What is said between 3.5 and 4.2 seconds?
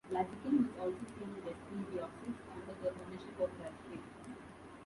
Rafe.